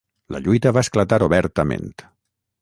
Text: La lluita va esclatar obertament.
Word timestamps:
La 0.35 0.39
lluita 0.45 0.71
va 0.77 0.83
esclatar 0.85 1.19
obertament. 1.27 1.87